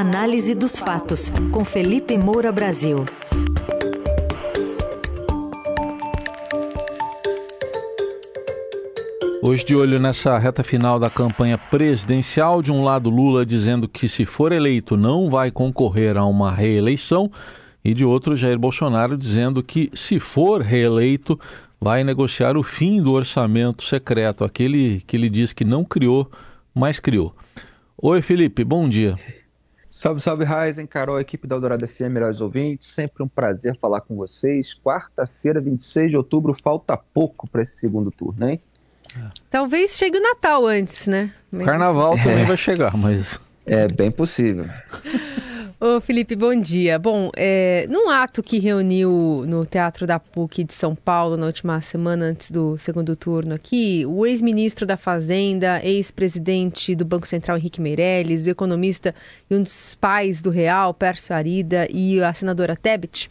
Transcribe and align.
Análise 0.00 0.54
dos 0.54 0.78
fatos, 0.78 1.28
com 1.50 1.64
Felipe 1.64 2.16
Moura 2.16 2.52
Brasil. 2.52 3.04
Hoje, 9.42 9.64
de 9.64 9.74
olho 9.74 9.98
nessa 9.98 10.38
reta 10.38 10.62
final 10.62 11.00
da 11.00 11.10
campanha 11.10 11.58
presidencial, 11.58 12.62
de 12.62 12.70
um 12.70 12.84
lado, 12.84 13.10
Lula 13.10 13.44
dizendo 13.44 13.88
que, 13.88 14.08
se 14.08 14.24
for 14.24 14.52
eleito, 14.52 14.96
não 14.96 15.28
vai 15.28 15.50
concorrer 15.50 16.16
a 16.16 16.24
uma 16.24 16.52
reeleição, 16.52 17.28
e 17.84 17.92
de 17.92 18.04
outro, 18.04 18.36
Jair 18.36 18.56
Bolsonaro 18.56 19.18
dizendo 19.18 19.64
que, 19.64 19.90
se 19.94 20.20
for 20.20 20.62
reeleito, 20.62 21.36
vai 21.80 22.04
negociar 22.04 22.56
o 22.56 22.62
fim 22.62 23.02
do 23.02 23.14
orçamento 23.14 23.82
secreto, 23.82 24.44
aquele 24.44 25.02
que 25.08 25.16
ele 25.16 25.28
diz 25.28 25.52
que 25.52 25.64
não 25.64 25.84
criou, 25.84 26.30
mas 26.72 27.00
criou. 27.00 27.34
Oi, 28.00 28.22
Felipe, 28.22 28.62
bom 28.62 28.88
dia. 28.88 29.18
Salve, 29.98 30.20
salve, 30.20 30.44
Raizen, 30.44 30.86
Carol, 30.86 31.18
equipe 31.18 31.44
da 31.48 31.56
Eldorado 31.56 31.88
FM, 31.88 32.02
melhores 32.02 32.40
ouvintes. 32.40 32.86
Sempre 32.86 33.24
um 33.24 33.26
prazer 33.26 33.76
falar 33.80 34.00
com 34.00 34.14
vocês. 34.14 34.72
Quarta-feira, 34.72 35.60
26 35.60 36.12
de 36.12 36.16
outubro, 36.16 36.54
falta 36.54 36.96
pouco 37.12 37.50
para 37.50 37.62
esse 37.62 37.78
segundo 37.78 38.08
turno, 38.12 38.48
hein? 38.48 38.60
Talvez 39.50 39.96
chegue 39.96 40.18
o 40.18 40.22
Natal 40.22 40.64
antes, 40.64 41.08
né? 41.08 41.34
Carnaval 41.64 42.16
também 42.16 42.44
vai 42.44 42.56
chegar, 42.56 42.96
mas. 42.96 43.40
É 43.66 43.88
bem 43.88 44.08
possível. 44.08 44.66
Ô 45.80 46.00
Felipe, 46.00 46.34
bom 46.34 46.60
dia. 46.60 46.98
Bom, 46.98 47.30
é, 47.36 47.86
num 47.88 48.08
ato 48.10 48.42
que 48.42 48.58
reuniu 48.58 49.44
no 49.46 49.64
Teatro 49.64 50.08
da 50.08 50.18
PUC 50.18 50.64
de 50.64 50.74
São 50.74 50.92
Paulo 50.92 51.36
na 51.36 51.46
última 51.46 51.80
semana 51.80 52.24
antes 52.24 52.50
do 52.50 52.76
segundo 52.78 53.14
turno 53.14 53.54
aqui, 53.54 54.04
o 54.04 54.26
ex-ministro 54.26 54.84
da 54.84 54.96
Fazenda, 54.96 55.80
ex-presidente 55.84 56.96
do 56.96 57.04
Banco 57.04 57.28
Central 57.28 57.58
Henrique 57.58 57.80
Meirelles, 57.80 58.48
o 58.48 58.50
economista 58.50 59.14
e 59.48 59.54
um 59.54 59.62
dos 59.62 59.94
pais 59.94 60.42
do 60.42 60.50
Real, 60.50 60.92
Pércio 60.92 61.32
Arida, 61.32 61.86
e 61.92 62.20
a 62.20 62.34
senadora 62.34 62.74
Tebet, 62.74 63.28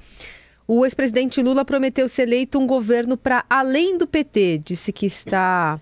o 0.65 0.85
ex-presidente 0.85 1.41
Lula 1.41 1.65
prometeu 1.65 2.07
ser 2.07 2.21
eleito 2.21 2.57
um 2.57 2.65
governo 2.65 3.17
para 3.17 3.43
além 3.49 3.97
do 3.97 4.07
PT. 4.07 4.61
Disse 4.63 4.93
que 4.93 5.05
está, 5.05 5.81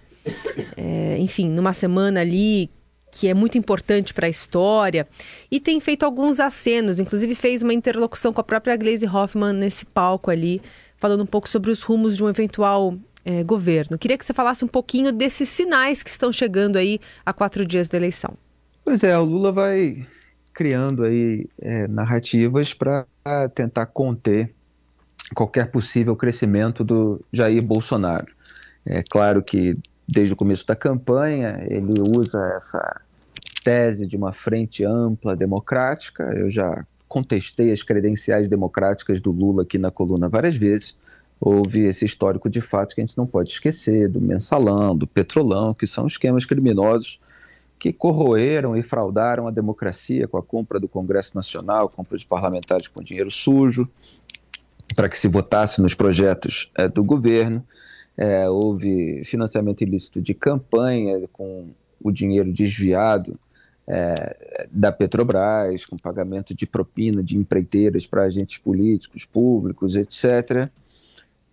é, 0.75 1.16
enfim, 1.20 1.47
numa 1.47 1.73
semana 1.73 2.22
ali 2.22 2.72
que 3.16 3.30
é 3.30 3.34
muito 3.34 3.58
importante 3.58 4.14
para 4.14 4.28
a 4.28 4.30
história, 4.30 5.08
e 5.50 5.58
tem 5.58 5.80
feito 5.80 6.04
alguns 6.04 6.42
acenos, 6.42 7.00
inclusive 7.00 7.34
fez 7.34 7.64
uma 7.64 7.74
interlocução 7.74 8.34
com 8.34 8.42
a 8.42 8.44
própria 8.44 8.76
Glaze 8.76 9.08
Hoffman 9.08 9.54
nesse 9.54 9.86
palco 9.86 10.30
ali, 10.30 10.62
falando 10.98 11.24
um 11.24 11.26
pouco 11.26 11.48
sobre 11.48 11.72
os 11.72 11.82
rumos 11.82 12.18
de 12.18 12.24
um 12.26 12.28
eventual 12.28 12.94
é, 13.24 13.42
governo. 13.42 13.98
Queria 13.98 14.18
que 14.18 14.26
você 14.26 14.34
falasse 14.34 14.66
um 14.66 14.68
pouquinho 14.68 15.14
desses 15.14 15.48
sinais 15.48 16.04
que 16.04 16.10
estão 16.10 16.30
chegando 16.30 16.76
aí 16.76 17.00
a 17.26 17.32
quatro 17.32 17.66
dias 17.66 17.88
da 17.88 17.98
eleição. 17.98 18.34
Pois 18.84 19.02
é, 19.02 19.18
o 19.18 19.24
Lula 19.24 19.50
vai 19.54 20.06
criando 20.54 21.06
aí 21.06 21.48
é, 21.62 21.88
narrativas 21.88 22.74
para 22.74 23.06
tentar 23.56 23.86
conter 23.86 24.52
qualquer 25.34 25.72
possível 25.72 26.18
crescimento 26.18 26.84
do 26.84 27.24
Jair 27.32 27.64
Bolsonaro. 27.64 28.28
É 28.86 29.02
claro 29.02 29.42
que 29.42 29.78
desde 30.08 30.34
o 30.34 30.36
começo 30.36 30.66
da 30.66 30.75
campanha 30.75 31.66
ele 31.67 31.94
usa 32.00 32.39
essa 32.56 33.02
tese 33.64 34.06
de 34.06 34.16
uma 34.16 34.31
frente 34.31 34.84
ampla 34.84 35.36
democrática. 35.36 36.23
Eu 36.36 36.52
já 36.52 36.86
contestei 37.08 37.72
as 37.72 37.81
credenciais 37.81 38.47
democráticas 38.47 39.20
do 39.20 39.31
Lula 39.31 39.64
aqui 39.64 39.78
na 39.78 39.92
coluna 39.92 40.30
várias 40.30 40.56
vezes. 40.56 40.97
Houve 41.39 41.86
esse 41.86 42.06
histórico 42.06 42.50
de 42.50 42.62
fatos 42.62 42.94
que 42.94 43.02
a 43.02 43.06
gente 43.06 43.17
não 43.17 43.28
pode 43.28 43.50
esquecer, 43.50 44.08
do 44.08 44.22
mensalão, 44.22 44.95
do 44.95 45.06
petrolão, 45.06 45.73
que 45.73 45.86
são 45.86 46.08
esquemas 46.08 46.45
criminosos 46.45 47.19
que 47.78 47.92
corroeram 47.92 48.75
e 48.75 48.81
fraudaram 48.81 49.47
a 49.47 49.52
democracia 49.52 50.28
com 50.28 50.38
a 50.38 50.44
compra 50.44 50.80
do 50.80 50.88
Congresso 50.88 51.36
Nacional, 51.36 51.90
compra 51.90 52.17
de 52.17 52.25
parlamentares 52.25 52.88
com 52.88 53.03
dinheiro 53.03 53.30
sujo, 53.30 53.88
para 54.95 55.09
que 55.09 55.17
se 55.17 55.28
votasse 55.28 55.81
nos 55.81 55.94
projetos 55.94 56.72
é, 56.75 56.88
do 56.88 57.03
governo. 57.03 57.63
É, 58.18 58.50
houve 58.50 59.24
financiamento 59.26 59.81
ilícito 59.81 60.22
de 60.22 60.34
campanha 60.34 61.28
com 61.34 61.68
o 62.02 62.12
dinheiro 62.12 62.52
desviado 62.52 63.38
é, 63.88 64.68
da 64.72 64.92
Petrobras, 64.92 65.86
com 65.86 65.98
pagamento 65.98 66.54
de 66.54 66.66
propina 66.66 67.22
de 67.22 67.38
empreiteiras 67.38 68.06
para 68.08 68.24
agentes 68.24 68.58
políticos, 68.58 69.25
públicos, 69.25 69.96
etc. 69.96 70.70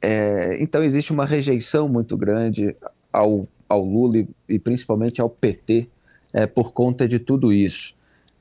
É, 0.00 0.62
então 0.62 0.82
existe 0.82 1.12
uma 1.12 1.26
rejeição 1.26 1.88
muito 1.88 2.16
grande 2.16 2.74
ao, 3.12 3.46
ao 3.68 3.84
Lula 3.84 4.18
e, 4.18 4.28
e 4.48 4.58
principalmente 4.58 5.20
ao 5.20 5.28
PT 5.28 5.88
é, 6.32 6.46
por 6.46 6.72
conta 6.72 7.06
de 7.06 7.18
tudo 7.18 7.52
isso. 7.52 7.94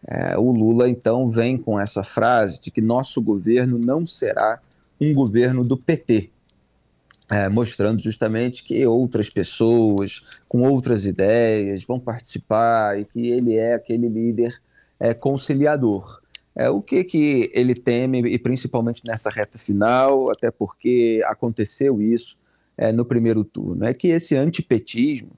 É, 0.08 0.38
o 0.38 0.52
Lula 0.52 0.90
então 0.90 1.30
vem 1.30 1.58
com 1.58 1.80
essa 1.80 2.04
frase 2.04 2.60
de 2.62 2.72
que 2.72 2.81
nosso 2.81 3.22
governo 3.22 3.78
não 3.78 4.08
será 4.08 4.60
um 5.00 5.14
governo 5.14 5.64
do 5.64 5.78
PT, 5.78 6.30
é, 7.31 7.47
mostrando 7.47 8.02
justamente 8.02 8.62
que 8.62 8.86
outras 8.86 9.30
pessoas 9.30 10.22
com 10.50 10.64
outras 10.64 11.06
ideias 11.06 11.86
vão 11.86 11.97
participar 11.97 13.00
e 13.00 13.06
que 13.06 13.30
ele 13.30 13.56
é 13.56 13.74
aquele 13.74 14.09
líder 14.09 14.62
é, 15.00 15.14
conciliador. 15.14 16.19
É, 16.53 16.69
o 16.69 16.81
que, 16.81 17.06
que 17.06 17.50
ele 17.53 17.74
teme, 17.74 18.19
e 18.19 18.38
principalmente 18.38 19.02
nessa 19.08 19.30
reta 19.30 19.58
final, 19.58 20.30
até 20.30 20.52
porque 20.52 21.22
aconteceu 21.25 22.02
isso 22.02 22.38
é, 22.78 22.92
no 22.92 23.06
primeiro 23.06 23.46
turno, 23.46 23.86
é 23.86 23.94
que 23.94 24.09
esse 24.09 24.36
antipetismo 24.36 25.31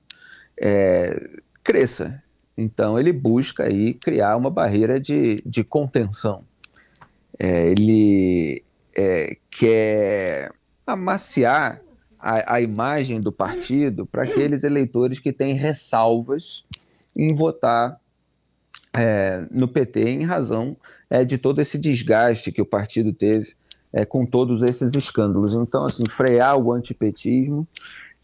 é, 0.60 1.30
cresça. 1.64 2.24
Então 2.58 3.00
ele 3.00 3.14
busca 3.14 3.66
aí 3.66 3.94
criar 3.94 4.36
uma 4.36 4.50
barreira 4.50 5.00
de, 5.00 5.36
de 5.46 5.64
contenção. 5.64 6.44
É, 7.40 7.70
ele 7.70 8.64
é, 8.96 9.38
quer 9.52 10.52
amaciar 10.88 11.83
a, 12.24 12.56
a 12.56 12.62
imagem 12.62 13.20
do 13.20 13.34
partido 13.34 14.06
para 14.06 14.24
aqueles 14.24 14.64
eleitores 14.64 15.20
que 15.20 15.34
têm 15.34 15.56
ressalvas 15.56 16.64
em 17.14 17.34
votar 17.34 18.00
é, 18.94 19.46
no 19.52 19.68
PT 19.68 20.10
em 20.10 20.24
razão 20.24 20.78
é, 21.10 21.26
de 21.26 21.38
todo 21.38 21.60
esse 21.60 21.78
desgaste 21.78 22.50
que 22.50 22.62
o 22.62 22.66
partido 22.66 23.12
teve 23.12 23.54
é, 23.92 24.06
com 24.06 24.26
todos 24.26 24.64
esses 24.64 24.94
escândalos. 24.96 25.54
Então, 25.54 25.86
assim, 25.86 26.04
frear 26.10 26.58
o 26.58 26.72
antipetismo 26.72 27.68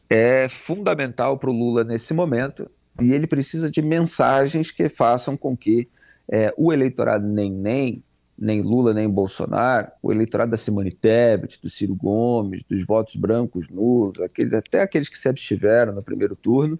é 0.10 0.48
fundamental 0.48 1.38
para 1.38 1.50
o 1.50 1.54
Lula 1.54 1.84
nesse 1.84 2.14
momento 2.14 2.72
e 3.02 3.12
ele 3.12 3.28
precisa 3.28 3.70
de 3.70 3.82
mensagens 3.82 4.72
que 4.72 4.88
façam 4.88 5.36
com 5.36 5.58
que 5.58 5.90
é, 6.32 6.54
o 6.58 6.72
eleitorado 6.72 7.28
nem 7.28 7.52
nem 7.52 8.04
nem 8.40 8.62
Lula 8.62 8.94
nem 8.94 9.10
Bolsonaro, 9.10 9.92
o 10.02 10.12
eleitorado 10.12 10.52
da 10.52 10.58
Simone 10.58 10.92
Tebet, 10.92 11.60
do 11.62 11.70
Ciro 11.70 11.94
Gomes, 11.94 12.64
dos 12.64 12.86
votos 12.86 13.16
brancos 13.16 13.68
nulos, 13.70 14.20
aqueles, 14.22 14.54
até 14.54 14.82
aqueles 14.82 15.10
que 15.10 15.20
se 15.20 15.28
abstiveram 15.28 15.94
no 15.94 16.02
primeiro 16.02 16.36
turno, 16.36 16.80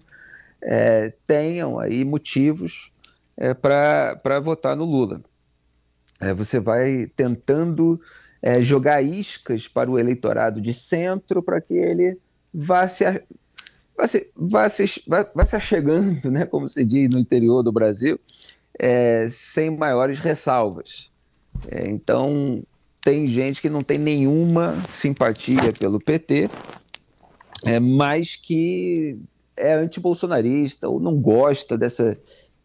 é, 0.62 1.12
tenham 1.26 1.78
aí 1.78 2.04
motivos 2.04 2.90
é, 3.36 3.52
para 3.52 4.40
votar 4.42 4.74
no 4.74 4.84
Lula. 4.84 5.22
É, 6.18 6.32
você 6.32 6.58
vai 6.58 7.10
tentando 7.14 8.00
é, 8.42 8.60
jogar 8.62 9.02
iscas 9.02 9.68
para 9.68 9.90
o 9.90 9.98
eleitorado 9.98 10.60
de 10.60 10.72
centro 10.72 11.42
para 11.42 11.60
que 11.60 11.74
ele 11.74 12.18
vá 12.52 12.88
se, 12.88 13.04
vá 13.96 14.06
se, 14.06 14.30
vá 14.34 14.68
se, 14.68 15.02
vá, 15.06 15.44
se 15.44 15.56
achegando, 15.56 16.30
né, 16.30 16.46
como 16.46 16.68
se 16.68 16.84
diz 16.84 17.10
no 17.10 17.18
interior 17.18 17.62
do 17.62 17.72
Brasil, 17.72 18.18
é, 18.78 19.26
sem 19.28 19.70
maiores 19.70 20.18
ressalvas. 20.18 21.10
É, 21.68 21.88
então, 21.88 22.62
tem 23.02 23.26
gente 23.26 23.60
que 23.60 23.70
não 23.70 23.80
tem 23.80 23.98
nenhuma 23.98 24.74
simpatia 24.88 25.72
pelo 25.78 26.00
PT, 26.00 26.48
é, 27.64 27.78
mas 27.80 28.36
que 28.36 29.18
é 29.56 29.74
antibolsonarista 29.74 30.88
ou 30.88 30.98
não 30.98 31.20
gosta 31.20 31.76
dessa 31.76 32.18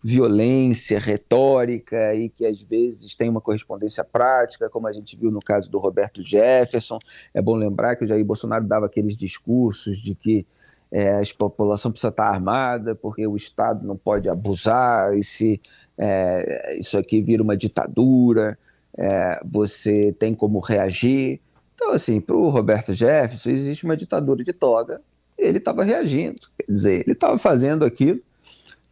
violência 0.03 0.99
retórica 0.99 2.13
e 2.13 2.29
que 2.29 2.45
às 2.45 2.61
vezes 2.61 3.15
tem 3.15 3.27
uma 3.27 3.41
correspondência 3.41 4.03
prática, 4.03 4.69
como 4.69 4.87
a 4.87 4.93
gente 4.93 5.17
viu 5.17 5.31
no 5.31 5.39
caso 5.39 5.69
do 5.69 5.79
Roberto 5.79 6.21
Jefferson. 6.21 6.99
É 7.33 7.41
bom 7.41 7.55
lembrar 7.55 7.95
que 7.95 8.05
o 8.05 8.07
Jair 8.07 8.23
Bolsonaro 8.23 8.65
dava 8.65 8.85
aqueles 8.85 9.17
discursos 9.17 9.97
de 9.97 10.13
que 10.13 10.45
é, 10.91 11.19
a 11.19 11.23
população 11.37 11.91
precisa 11.91 12.09
estar 12.09 12.27
armada 12.27 12.93
porque 12.93 13.25
o 13.25 13.35
Estado 13.35 13.85
não 13.85 13.97
pode 13.97 14.29
abusar 14.29 15.17
e 15.17 15.23
se 15.23 15.59
é, 15.97 16.77
isso 16.77 16.97
aqui 16.97 17.21
vira 17.21 17.41
uma 17.41 17.57
ditadura 17.57 18.57
é, 18.97 19.41
você 19.45 20.15
tem 20.17 20.33
como 20.33 20.59
reagir. 20.59 21.41
Então, 21.75 21.91
assim, 21.91 22.21
para 22.21 22.35
o 22.35 22.49
Roberto 22.49 22.93
Jefferson, 22.93 23.49
existe 23.49 23.83
uma 23.83 23.97
ditadura 23.97 24.43
de 24.43 24.53
toga, 24.53 25.01
ele 25.37 25.57
estava 25.57 25.83
reagindo, 25.83 26.39
quer 26.57 26.71
dizer, 26.71 27.01
ele 27.01 27.11
estava 27.11 27.37
fazendo 27.37 27.83
aquilo 27.83 28.21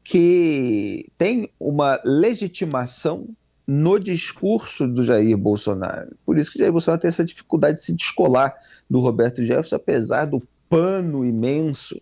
que 0.03 1.09
tem 1.17 1.49
uma 1.57 1.99
legitimação 2.03 3.27
no 3.65 3.97
discurso 3.97 4.85
do 4.85 5.03
Jair 5.03 5.37
Bolsonaro. 5.37 6.13
Por 6.25 6.37
isso 6.37 6.51
que 6.51 6.59
Jair 6.59 6.71
Bolsonaro 6.71 7.01
tem 7.01 7.07
essa 7.07 7.23
dificuldade 7.23 7.77
de 7.77 7.85
se 7.85 7.95
descolar 7.95 8.53
do 8.89 8.99
Roberto 8.99 9.43
Jefferson, 9.43 9.77
apesar 9.77 10.25
do 10.25 10.43
pano 10.69 11.23
imenso 11.23 12.01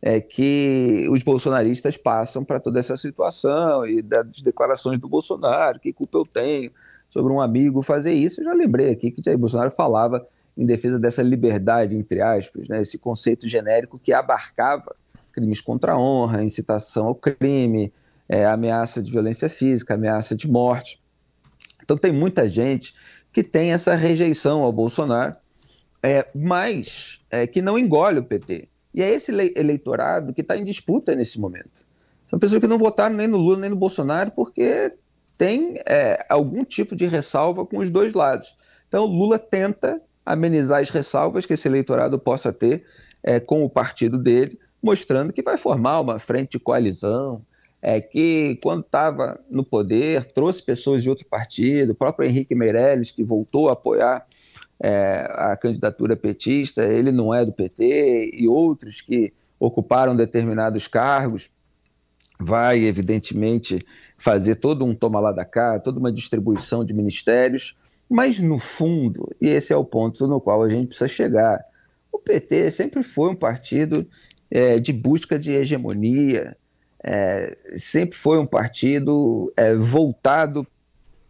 é, 0.00 0.20
que 0.20 1.06
os 1.10 1.22
bolsonaristas 1.22 1.96
passam 1.96 2.42
para 2.42 2.58
toda 2.58 2.80
essa 2.80 2.96
situação 2.96 3.86
e 3.86 4.00
das 4.00 4.40
declarações 4.42 4.98
do 4.98 5.08
Bolsonaro, 5.08 5.78
que 5.78 5.92
culpa 5.92 6.18
eu 6.18 6.24
tenho 6.24 6.72
sobre 7.12 7.30
um 7.30 7.42
amigo 7.42 7.82
fazer 7.82 8.14
isso. 8.14 8.40
Eu 8.40 8.46
já 8.46 8.54
lembrei 8.54 8.88
aqui 8.88 9.10
que 9.10 9.22
Jair 9.22 9.36
Bolsonaro 9.36 9.70
falava 9.70 10.26
em 10.56 10.64
defesa 10.64 10.98
dessa 10.98 11.22
liberdade, 11.22 11.94
entre 11.94 12.22
aspas, 12.22 12.66
né, 12.68 12.80
esse 12.80 12.96
conceito 12.98 13.46
genérico 13.46 13.98
que 13.98 14.14
abarcava 14.14 14.96
crimes 15.30 15.60
contra 15.60 15.92
a 15.92 15.98
honra, 15.98 16.42
incitação 16.42 17.06
ao 17.06 17.14
crime, 17.14 17.92
é, 18.26 18.46
ameaça 18.46 19.02
de 19.02 19.10
violência 19.10 19.48
física, 19.50 19.92
ameaça 19.92 20.34
de 20.34 20.48
morte. 20.48 21.02
Então 21.82 21.98
tem 21.98 22.12
muita 22.12 22.48
gente 22.48 22.94
que 23.30 23.42
tem 23.42 23.72
essa 23.72 23.94
rejeição 23.94 24.62
ao 24.62 24.72
Bolsonaro, 24.72 25.36
é, 26.02 26.26
mas 26.34 27.20
é, 27.30 27.46
que 27.46 27.60
não 27.60 27.78
engole 27.78 28.20
o 28.20 28.24
PT. 28.24 28.68
E 28.94 29.02
é 29.02 29.10
esse 29.10 29.32
eleitorado 29.54 30.32
que 30.32 30.40
está 30.40 30.56
em 30.56 30.64
disputa 30.64 31.14
nesse 31.14 31.38
momento. 31.38 31.86
São 32.26 32.38
pessoas 32.38 32.60
que 32.60 32.66
não 32.66 32.78
votaram 32.78 33.14
nem 33.14 33.28
no 33.28 33.36
Lula 33.36 33.58
nem 33.58 33.70
no 33.70 33.76
Bolsonaro 33.76 34.30
porque 34.30 34.94
tem 35.36 35.80
é, 35.86 36.24
algum 36.28 36.64
tipo 36.64 36.94
de 36.94 37.06
ressalva 37.06 37.66
com 37.66 37.78
os 37.78 37.90
dois 37.90 38.12
lados. 38.12 38.56
Então 38.88 39.04
Lula 39.04 39.38
tenta 39.38 40.00
amenizar 40.24 40.80
as 40.80 40.90
ressalvas 40.90 41.46
que 41.46 41.54
esse 41.54 41.66
eleitorado 41.66 42.18
possa 42.18 42.52
ter 42.52 42.84
é, 43.22 43.40
com 43.40 43.64
o 43.64 43.70
partido 43.70 44.18
dele, 44.18 44.58
mostrando 44.82 45.32
que 45.32 45.42
vai 45.42 45.56
formar 45.56 46.00
uma 46.00 46.18
frente 46.18 46.52
de 46.52 46.58
coalizão, 46.58 47.42
é, 47.80 48.00
que 48.00 48.58
quando 48.62 48.82
estava 48.82 49.40
no 49.50 49.64
poder 49.64 50.24
trouxe 50.26 50.62
pessoas 50.62 51.02
de 51.02 51.10
outro 51.10 51.26
partido, 51.26 51.90
o 51.90 51.94
próprio 51.94 52.28
Henrique 52.28 52.54
Meirelles, 52.54 53.10
que 53.10 53.24
voltou 53.24 53.68
a 53.68 53.72
apoiar 53.72 54.24
é, 54.78 55.26
a 55.30 55.56
candidatura 55.56 56.16
petista, 56.16 56.84
ele 56.84 57.10
não 57.10 57.34
é 57.34 57.44
do 57.44 57.52
PT, 57.52 58.30
e 58.34 58.46
outros 58.46 59.00
que 59.00 59.32
ocuparam 59.58 60.14
determinados 60.14 60.86
cargos, 60.86 61.50
vai 62.42 62.84
evidentemente 62.84 63.78
fazer 64.18 64.56
todo 64.56 64.84
um 64.84 64.94
toma 64.94 65.20
lá 65.20 65.32
da 65.32 65.44
cá, 65.44 65.78
toda 65.78 65.98
uma 65.98 66.12
distribuição 66.12 66.84
de 66.84 66.92
ministérios, 66.92 67.76
mas 68.08 68.38
no 68.38 68.58
fundo, 68.58 69.28
e 69.40 69.48
esse 69.48 69.72
é 69.72 69.76
o 69.76 69.84
ponto 69.84 70.26
no 70.26 70.40
qual 70.40 70.62
a 70.62 70.68
gente 70.68 70.88
precisa 70.88 71.08
chegar, 71.08 71.64
o 72.10 72.18
PT 72.18 72.70
sempre 72.70 73.02
foi 73.02 73.30
um 73.30 73.34
partido 73.34 74.06
é, 74.50 74.76
de 74.76 74.92
busca 74.92 75.38
de 75.38 75.52
hegemonia, 75.52 76.56
é, 77.02 77.56
sempre 77.76 78.18
foi 78.18 78.38
um 78.38 78.46
partido 78.46 79.52
é, 79.56 79.74
voltado 79.74 80.66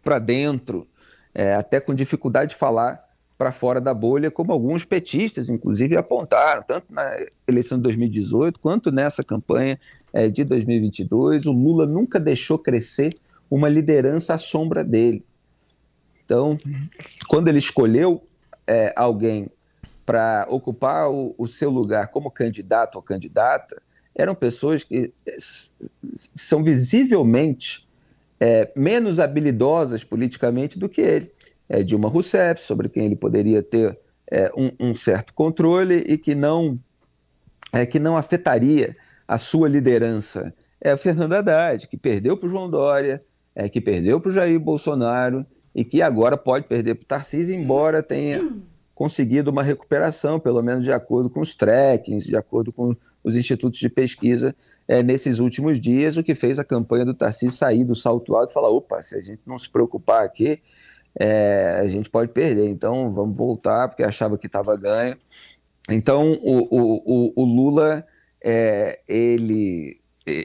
para 0.03 0.19
dentro, 0.19 0.85
é, 1.33 1.53
até 1.53 1.79
com 1.79 1.95
dificuldade 1.95 2.51
de 2.51 2.57
falar 2.57 3.03
para 3.37 3.51
fora 3.51 3.81
da 3.81 3.93
bolha, 3.93 4.29
como 4.29 4.51
alguns 4.51 4.85
petistas, 4.85 5.49
inclusive, 5.49 5.97
apontaram, 5.97 6.61
tanto 6.61 6.93
na 6.93 7.11
eleição 7.47 7.77
de 7.77 7.83
2018 7.83 8.59
quanto 8.59 8.91
nessa 8.91 9.23
campanha 9.23 9.79
é, 10.13 10.29
de 10.29 10.43
2022. 10.43 11.45
O 11.45 11.51
Lula 11.51 11.85
nunca 11.85 12.19
deixou 12.19 12.57
crescer 12.57 13.17
uma 13.49 13.67
liderança 13.67 14.35
à 14.35 14.37
sombra 14.37 14.83
dele. 14.83 15.25
Então, 16.23 16.57
quando 17.27 17.47
ele 17.47 17.57
escolheu 17.57 18.23
é, 18.65 18.93
alguém 18.95 19.49
para 20.05 20.45
ocupar 20.49 21.09
o, 21.09 21.33
o 21.37 21.47
seu 21.47 21.69
lugar 21.69 22.09
como 22.09 22.31
candidato 22.31 22.95
ou 22.95 23.01
candidata, 23.01 23.81
eram 24.15 24.35
pessoas 24.35 24.83
que 24.83 25.11
são 26.35 26.63
visivelmente 26.63 27.87
é, 28.39 28.71
menos 28.75 29.19
habilidosas 29.19 30.03
politicamente 30.03 30.77
do 30.77 30.87
que 30.87 31.01
ele. 31.01 31.31
É, 31.67 31.81
Dilma 31.81 32.09
Rousseff, 32.09 32.61
sobre 32.61 32.89
quem 32.89 33.05
ele 33.05 33.15
poderia 33.15 33.63
ter 33.63 33.97
é, 34.29 34.51
um, 34.55 34.71
um, 34.79 34.95
certo 34.95 35.33
controle 35.33 36.03
e 36.07 36.17
que 36.17 36.35
não, 36.35 36.77
é, 37.71 37.85
que 37.85 37.99
não 37.99 38.17
afetaria 38.17 38.95
a 39.27 39.37
sua 39.37 39.67
liderança. 39.67 40.53
É 40.79 40.91
a 40.91 40.97
Fernanda 40.97 41.39
Haddad, 41.39 41.87
que 41.87 41.97
perdeu 41.97 42.37
para 42.37 42.47
o 42.47 42.49
João 42.49 42.69
Dória, 42.69 43.23
é, 43.55 43.69
que 43.69 43.79
perdeu 43.79 44.19
para 44.19 44.29
o 44.29 44.33
Jair 44.33 44.59
Bolsonaro 44.59 45.45
e 45.73 45.83
que 45.83 46.01
agora 46.01 46.37
pode 46.37 46.67
perder 46.67 46.95
para 46.95 47.03
o 47.03 47.07
Tarcísio, 47.07 47.55
embora 47.55 48.03
tenha 48.03 48.47
conseguido 48.93 49.49
uma 49.49 49.63
recuperação, 49.63 50.39
pelo 50.39 50.61
menos 50.61 50.83
de 50.83 50.91
acordo 50.91 51.29
com 51.29 51.39
os 51.39 51.55
trackings, 51.55 52.25
de 52.25 52.35
acordo 52.35 52.71
com 52.71 52.95
os 53.23 53.35
institutos 53.35 53.79
de 53.79 53.89
pesquisa 53.89 54.55
é, 54.87 55.01
nesses 55.01 55.39
últimos 55.39 55.79
dias, 55.79 56.17
o 56.17 56.23
que 56.23 56.35
fez 56.35 56.59
a 56.59 56.63
campanha 56.63 57.05
do 57.05 57.13
Tarcísio 57.13 57.57
sair 57.57 57.85
do 57.85 57.95
salto 57.95 58.35
alto 58.35 58.51
e 58.51 58.53
falar: 58.53 58.69
opa, 58.69 59.01
se 59.01 59.15
a 59.15 59.21
gente 59.21 59.41
não 59.45 59.57
se 59.57 59.69
preocupar 59.69 60.25
aqui, 60.25 60.59
é, 61.19 61.79
a 61.81 61.87
gente 61.87 62.09
pode 62.09 62.31
perder, 62.31 62.67
então 62.67 63.13
vamos 63.13 63.37
voltar, 63.37 63.87
porque 63.87 64.03
achava 64.03 64.37
que 64.37 64.47
estava 64.47 64.75
ganho. 64.75 65.17
Então, 65.89 66.33
o, 66.41 66.67
o, 66.71 67.33
o, 67.35 67.45
Lula, 67.45 68.05
é, 68.43 68.99
ele, 69.07 69.97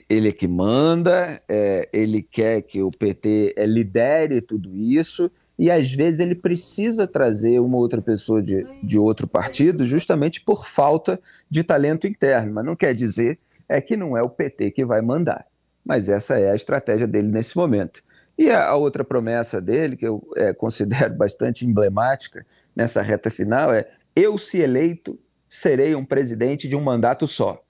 ele 0.08 0.28
é 0.28 0.32
que 0.32 0.46
manda, 0.46 1.42
é, 1.48 1.88
ele 1.92 2.22
quer 2.22 2.62
que 2.62 2.82
o 2.82 2.90
PT 2.90 3.54
é, 3.56 3.66
lidere 3.66 4.40
tudo 4.40 4.74
isso, 4.76 5.30
e 5.58 5.70
às 5.70 5.92
vezes 5.92 6.20
ele 6.20 6.36
precisa 6.36 7.06
trazer 7.06 7.58
uma 7.58 7.76
outra 7.76 8.00
pessoa 8.00 8.40
de, 8.40 8.64
de 8.82 8.96
outro 8.96 9.26
partido 9.26 9.84
justamente 9.84 10.40
por 10.40 10.64
falta 10.64 11.20
de 11.50 11.64
talento 11.64 12.06
interno. 12.06 12.54
Mas 12.54 12.64
não 12.64 12.76
quer 12.76 12.94
dizer 12.94 13.38
é 13.68 13.80
que 13.80 13.96
não 13.96 14.16
é 14.16 14.22
o 14.22 14.30
PT 14.30 14.70
que 14.70 14.84
vai 14.84 15.02
mandar. 15.02 15.44
Mas 15.84 16.08
essa 16.08 16.38
é 16.38 16.52
a 16.52 16.54
estratégia 16.54 17.08
dele 17.08 17.28
nesse 17.28 17.56
momento. 17.56 18.02
E 18.36 18.50
a, 18.50 18.68
a 18.68 18.76
outra 18.76 19.02
promessa 19.02 19.60
dele, 19.60 19.96
que 19.96 20.06
eu 20.06 20.22
é, 20.36 20.54
considero 20.54 21.14
bastante 21.18 21.66
emblemática 21.66 22.46
nessa 22.74 23.02
reta 23.02 23.30
final, 23.30 23.72
é: 23.72 23.90
eu, 24.14 24.38
se 24.38 24.60
eleito, 24.60 25.18
serei 25.50 25.94
um 25.96 26.04
presidente 26.04 26.68
de 26.68 26.76
um 26.76 26.80
mandato 26.80 27.26
só. 27.26 27.60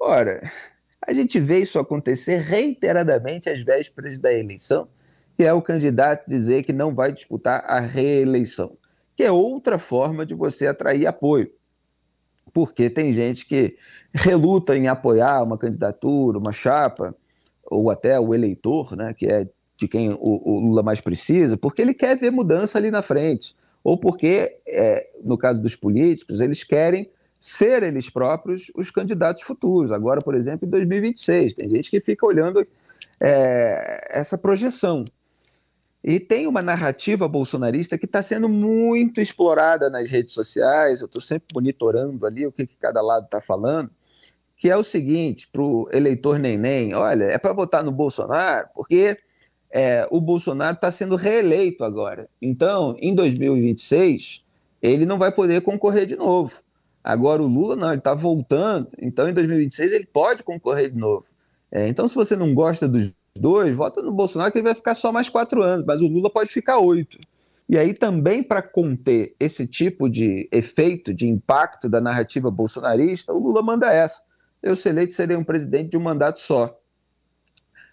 Ora, 0.00 0.50
a 1.06 1.12
gente 1.12 1.38
vê 1.38 1.60
isso 1.60 1.78
acontecer 1.78 2.38
reiteradamente 2.38 3.50
às 3.50 3.62
vésperas 3.62 4.18
da 4.18 4.32
eleição 4.32 4.88
que 5.40 5.44
é 5.46 5.54
o 5.54 5.62
candidato 5.62 6.28
dizer 6.28 6.62
que 6.62 6.72
não 6.72 6.94
vai 6.94 7.10
disputar 7.10 7.64
a 7.66 7.80
reeleição, 7.80 8.76
que 9.16 9.24
é 9.24 9.32
outra 9.32 9.78
forma 9.78 10.26
de 10.26 10.34
você 10.34 10.66
atrair 10.66 11.06
apoio. 11.06 11.50
Porque 12.52 12.90
tem 12.90 13.10
gente 13.14 13.46
que 13.46 13.74
reluta 14.12 14.76
em 14.76 14.86
apoiar 14.86 15.42
uma 15.42 15.56
candidatura, 15.56 16.36
uma 16.36 16.52
chapa, 16.52 17.16
ou 17.64 17.88
até 17.88 18.20
o 18.20 18.34
eleitor, 18.34 18.94
né, 18.94 19.14
que 19.14 19.28
é 19.28 19.48
de 19.78 19.88
quem 19.88 20.10
o, 20.10 20.18
o 20.20 20.60
Lula 20.60 20.82
mais 20.82 21.00
precisa, 21.00 21.56
porque 21.56 21.80
ele 21.80 21.94
quer 21.94 22.18
ver 22.18 22.30
mudança 22.30 22.76
ali 22.76 22.90
na 22.90 23.00
frente, 23.00 23.56
ou 23.82 23.98
porque, 23.98 24.58
é, 24.68 25.02
no 25.24 25.38
caso 25.38 25.62
dos 25.62 25.74
políticos, 25.74 26.38
eles 26.42 26.62
querem 26.62 27.08
ser 27.40 27.82
eles 27.82 28.10
próprios 28.10 28.70
os 28.76 28.90
candidatos 28.90 29.42
futuros. 29.42 29.90
Agora, 29.90 30.20
por 30.20 30.34
exemplo, 30.34 30.66
em 30.66 30.70
2026, 30.70 31.54
tem 31.54 31.70
gente 31.70 31.90
que 31.90 32.00
fica 32.00 32.26
olhando 32.26 32.66
é, 33.20 34.06
essa 34.10 34.36
projeção. 34.36 35.04
E 36.02 36.18
tem 36.18 36.46
uma 36.46 36.62
narrativa 36.62 37.28
bolsonarista 37.28 37.98
que 37.98 38.06
está 38.06 38.22
sendo 38.22 38.48
muito 38.48 39.20
explorada 39.20 39.90
nas 39.90 40.10
redes 40.10 40.32
sociais. 40.32 41.00
Eu 41.00 41.06
estou 41.06 41.20
sempre 41.20 41.48
monitorando 41.54 42.24
ali 42.26 42.46
o 42.46 42.52
que, 42.52 42.66
que 42.66 42.76
cada 42.76 43.02
lado 43.02 43.24
está 43.24 43.40
falando. 43.40 43.90
Que 44.56 44.70
é 44.70 44.76
o 44.76 44.84
seguinte: 44.84 45.48
para 45.52 45.62
o 45.62 45.88
eleitor 45.92 46.38
neném, 46.38 46.94
olha, 46.94 47.24
é 47.24 47.38
para 47.38 47.52
votar 47.52 47.84
no 47.84 47.92
Bolsonaro, 47.92 48.68
porque 48.74 49.16
é, 49.70 50.06
o 50.10 50.20
Bolsonaro 50.20 50.74
está 50.74 50.90
sendo 50.90 51.16
reeleito 51.16 51.84
agora. 51.84 52.28
Então, 52.40 52.96
em 52.98 53.14
2026, 53.14 54.42
ele 54.80 55.04
não 55.04 55.18
vai 55.18 55.30
poder 55.30 55.60
concorrer 55.60 56.06
de 56.06 56.16
novo. 56.16 56.52
Agora, 57.02 57.42
o 57.42 57.46
Lula 57.46 57.76
não, 57.76 57.88
ele 57.88 57.98
está 57.98 58.14
voltando. 58.14 58.88
Então, 59.00 59.28
em 59.28 59.32
2026, 59.32 59.92
ele 59.92 60.06
pode 60.06 60.42
concorrer 60.42 60.90
de 60.90 60.98
novo. 60.98 61.24
É, 61.70 61.88
então, 61.88 62.06
se 62.06 62.14
você 62.14 62.36
não 62.36 62.54
gosta 62.54 62.86
dos 62.86 63.12
dois, 63.34 63.74
vota 63.74 64.02
no 64.02 64.12
Bolsonaro 64.12 64.52
que 64.52 64.58
ele 64.58 64.64
vai 64.64 64.74
ficar 64.74 64.94
só 64.94 65.12
mais 65.12 65.28
quatro 65.28 65.62
anos, 65.62 65.86
mas 65.86 66.00
o 66.00 66.08
Lula 66.08 66.28
pode 66.28 66.50
ficar 66.50 66.78
oito. 66.78 67.18
E 67.68 67.78
aí 67.78 67.94
também 67.94 68.42
para 68.42 68.60
conter 68.60 69.34
esse 69.38 69.66
tipo 69.66 70.08
de 70.10 70.48
efeito, 70.50 71.14
de 71.14 71.28
impacto 71.28 71.88
da 71.88 72.00
narrativa 72.00 72.50
bolsonarista, 72.50 73.32
o 73.32 73.38
Lula 73.38 73.62
manda 73.62 73.92
essa. 73.92 74.20
Eu 74.60 74.74
ser 74.74 74.90
eleito 74.90 75.12
serei 75.12 75.36
um 75.36 75.44
presidente 75.44 75.90
de 75.90 75.96
um 75.96 76.00
mandato 76.00 76.40
só. 76.40 76.76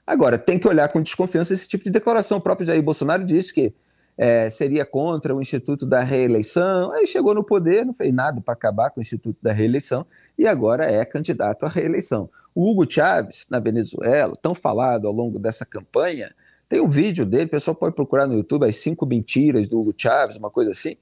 Agora, 0.05 0.37
tem 0.37 0.57
que 0.57 0.67
olhar 0.67 0.91
com 0.91 1.01
desconfiança 1.01 1.53
esse 1.53 1.67
tipo 1.67 1.83
de 1.83 1.91
declaração. 1.91 2.39
O 2.39 2.41
próprio 2.41 2.65
Jair 2.65 2.81
Bolsonaro 2.81 3.23
disse 3.23 3.53
que 3.53 3.75
é, 4.17 4.49
seria 4.49 4.83
contra 4.85 5.35
o 5.35 5.41
Instituto 5.41 5.85
da 5.85 6.01
Reeleição, 6.01 6.91
aí 6.91 7.05
chegou 7.05 7.35
no 7.35 7.43
poder, 7.43 7.85
não 7.85 7.93
fez 7.93 8.11
nada 8.11 8.41
para 8.41 8.53
acabar 8.53 8.89
com 8.89 8.99
o 8.99 9.03
Instituto 9.03 9.37
da 9.41 9.51
Reeleição 9.51 10.05
e 10.37 10.47
agora 10.47 10.89
é 10.91 11.05
candidato 11.05 11.65
à 11.65 11.69
reeleição. 11.69 12.29
O 12.55 12.71
Hugo 12.71 12.89
Chávez, 12.89 13.45
na 13.49 13.59
Venezuela, 13.59 14.33
tão 14.41 14.55
falado 14.55 15.07
ao 15.07 15.13
longo 15.13 15.37
dessa 15.37 15.63
campanha, 15.63 16.33
tem 16.67 16.81
um 16.81 16.87
vídeo 16.87 17.25
dele, 17.25 17.45
o 17.45 17.49
pessoal 17.49 17.75
pode 17.75 17.95
procurar 17.95 18.25
no 18.25 18.33
YouTube 18.33 18.67
as 18.67 18.77
cinco 18.77 19.05
mentiras 19.05 19.67
do 19.67 19.79
Hugo 19.79 19.93
Chávez, 19.95 20.35
uma 20.35 20.49
coisa 20.49 20.71
assim. 20.71 20.97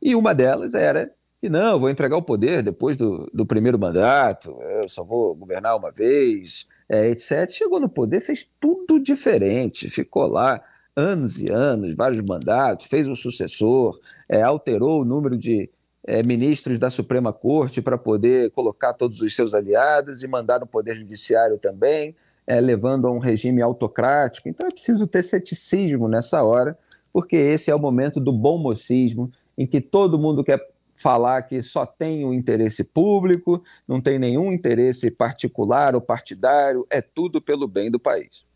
E 0.00 0.16
uma 0.16 0.34
delas 0.34 0.74
era 0.74 1.12
que 1.40 1.50
não, 1.50 1.78
vou 1.78 1.90
entregar 1.90 2.16
o 2.16 2.22
poder 2.22 2.62
depois 2.62 2.96
do, 2.96 3.30
do 3.32 3.44
primeiro 3.44 3.78
mandato, 3.78 4.58
eu 4.62 4.88
só 4.88 5.04
vou 5.04 5.34
governar 5.34 5.76
uma 5.76 5.92
vez, 5.92 6.66
é, 6.88 7.08
etc. 7.08 7.50
Chegou 7.50 7.78
no 7.78 7.88
poder, 7.88 8.20
fez 8.20 8.48
tudo 8.58 8.98
diferente, 8.98 9.88
ficou 9.90 10.26
lá 10.26 10.62
anos 10.96 11.38
e 11.38 11.52
anos, 11.52 11.94
vários 11.94 12.22
mandatos, 12.22 12.86
fez 12.86 13.06
um 13.06 13.14
sucessor, 13.14 14.00
é, 14.26 14.42
alterou 14.42 15.02
o 15.02 15.04
número 15.04 15.36
de 15.36 15.68
é, 16.02 16.22
ministros 16.22 16.78
da 16.78 16.88
Suprema 16.88 17.32
Corte 17.32 17.82
para 17.82 17.98
poder 17.98 18.50
colocar 18.52 18.94
todos 18.94 19.20
os 19.20 19.36
seus 19.36 19.52
aliados 19.52 20.22
e 20.22 20.26
mandar 20.26 20.60
no 20.60 20.66
Poder 20.66 20.94
Judiciário 20.94 21.58
também, 21.58 22.16
é, 22.46 22.60
levando 22.60 23.06
a 23.06 23.10
um 23.10 23.18
regime 23.18 23.60
autocrático. 23.60 24.48
Então 24.48 24.66
é 24.66 24.70
preciso 24.70 25.06
ter 25.06 25.22
ceticismo 25.22 26.08
nessa 26.08 26.42
hora, 26.42 26.78
porque 27.12 27.36
esse 27.36 27.70
é 27.70 27.74
o 27.74 27.80
momento 27.80 28.18
do 28.18 28.32
bom 28.32 28.56
mocismo, 28.56 29.30
em 29.58 29.66
que 29.66 29.80
todo 29.80 30.18
mundo 30.18 30.42
quer 30.42 30.66
falar 30.94 31.42
que 31.42 31.60
só 31.60 31.84
tem 31.84 32.24
o 32.24 32.32
interesse 32.32 32.82
público, 32.82 33.62
não 33.86 34.00
tem 34.00 34.18
nenhum 34.18 34.50
interesse 34.50 35.10
particular 35.10 35.94
ou 35.94 36.00
partidário, 36.00 36.86
é 36.88 37.02
tudo 37.02 37.40
pelo 37.40 37.68
bem 37.68 37.90
do 37.90 38.00
país. 38.00 38.46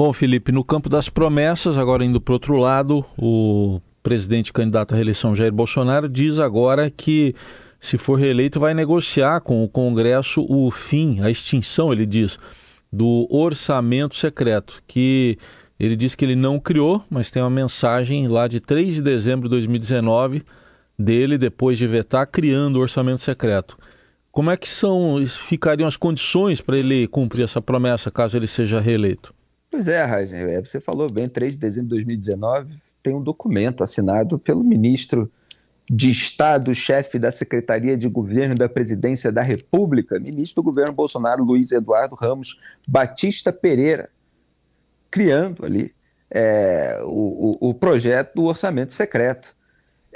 Bom, 0.00 0.14
Felipe, 0.14 0.50
no 0.50 0.64
campo 0.64 0.88
das 0.88 1.10
promessas, 1.10 1.76
agora 1.76 2.02
indo 2.02 2.22
para 2.22 2.32
o 2.32 2.36
outro 2.36 2.56
lado, 2.56 3.04
o 3.18 3.82
presidente 4.02 4.50
candidato 4.50 4.94
à 4.94 4.96
reeleição 4.96 5.36
Jair 5.36 5.52
Bolsonaro 5.52 6.08
diz 6.08 6.38
agora 6.38 6.88
que, 6.88 7.34
se 7.78 7.98
for 7.98 8.18
reeleito, 8.18 8.58
vai 8.58 8.72
negociar 8.72 9.42
com 9.42 9.62
o 9.62 9.68
Congresso 9.68 10.42
o 10.48 10.70
fim, 10.70 11.20
a 11.20 11.30
extinção, 11.30 11.92
ele 11.92 12.06
diz, 12.06 12.38
do 12.90 13.28
orçamento 13.28 14.16
secreto, 14.16 14.82
que 14.88 15.36
ele 15.78 15.94
diz 15.94 16.14
que 16.14 16.24
ele 16.24 16.34
não 16.34 16.58
criou, 16.58 17.04
mas 17.10 17.30
tem 17.30 17.42
uma 17.42 17.50
mensagem 17.50 18.26
lá 18.26 18.48
de 18.48 18.58
3 18.58 18.94
de 18.94 19.02
dezembro 19.02 19.50
de 19.50 19.54
2019 19.56 20.42
dele, 20.98 21.36
depois 21.36 21.76
de 21.76 21.86
vetar, 21.86 22.26
criando 22.26 22.76
o 22.76 22.80
orçamento 22.80 23.20
secreto. 23.20 23.76
Como 24.32 24.50
é 24.50 24.56
que 24.56 24.66
são, 24.66 25.22
ficariam 25.26 25.86
as 25.86 25.98
condições 25.98 26.62
para 26.62 26.78
ele 26.78 27.06
cumprir 27.06 27.42
essa 27.42 27.60
promessa 27.60 28.10
caso 28.10 28.38
ele 28.38 28.46
seja 28.46 28.80
reeleito? 28.80 29.38
Pois 29.70 29.86
é, 29.86 30.02
Raíssa, 30.02 30.34
é, 30.36 30.60
você 30.60 30.80
falou 30.80 31.10
bem, 31.10 31.28
3 31.28 31.52
de 31.52 31.58
dezembro 31.58 31.90
de 31.90 32.04
2019 32.04 32.80
tem 33.02 33.14
um 33.14 33.22
documento 33.22 33.82
assinado 33.82 34.38
pelo 34.38 34.62
ministro 34.64 35.30
de 35.88 36.10
Estado, 36.10 36.74
chefe 36.74 37.18
da 37.18 37.30
Secretaria 37.30 37.96
de 37.96 38.08
Governo 38.08 38.54
da 38.54 38.68
Presidência 38.68 39.32
da 39.32 39.42
República, 39.42 40.20
ministro 40.20 40.62
do 40.62 40.66
governo 40.66 40.92
Bolsonaro, 40.92 41.42
Luiz 41.42 41.72
Eduardo 41.72 42.14
Ramos 42.14 42.60
Batista 42.86 43.52
Pereira, 43.52 44.10
criando 45.10 45.64
ali 45.64 45.92
é, 46.30 47.00
o, 47.04 47.58
o, 47.60 47.70
o, 47.70 47.74
projeto 47.74 48.34
do 48.34 48.44
orçamento 48.44 48.92
secreto. 48.92 49.56